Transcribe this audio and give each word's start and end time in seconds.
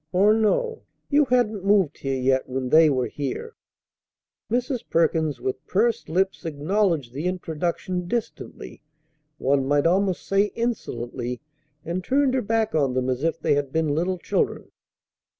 Or 0.11 0.33
no; 0.33 0.81
you 1.11 1.25
hadn't 1.25 1.63
moved 1.63 1.99
here 1.99 2.19
yet 2.19 2.49
when 2.49 2.69
they 2.69 2.89
were 2.89 3.05
here" 3.05 3.53
Mrs. 4.51 4.83
Perkins 4.89 5.39
with 5.39 5.63
pursed 5.67 6.09
lips 6.09 6.43
acknowledged 6.43 7.13
the 7.13 7.25
introduction 7.27 8.07
distantly, 8.07 8.81
one 9.37 9.63
might 9.67 9.85
almost 9.85 10.25
say 10.27 10.45
insolently, 10.55 11.39
and 11.85 12.03
turned 12.03 12.33
her 12.33 12.41
back 12.41 12.73
on 12.73 12.95
them 12.95 13.09
as 13.11 13.23
if 13.23 13.39
they 13.39 13.53
had 13.53 13.71
been 13.71 13.89
little 13.93 14.17
children. 14.17 14.71